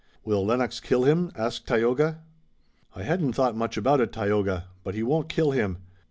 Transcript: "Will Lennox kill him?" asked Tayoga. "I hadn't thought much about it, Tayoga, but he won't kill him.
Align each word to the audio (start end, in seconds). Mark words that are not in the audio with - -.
"Will 0.25 0.43
Lennox 0.43 0.79
kill 0.79 1.03
him?" 1.03 1.31
asked 1.35 1.67
Tayoga. 1.67 2.21
"I 2.95 3.03
hadn't 3.03 3.33
thought 3.33 3.55
much 3.55 3.77
about 3.77 4.01
it, 4.01 4.11
Tayoga, 4.11 4.65
but 4.83 4.95
he 4.95 5.03
won't 5.03 5.29
kill 5.29 5.51
him. 5.51 5.77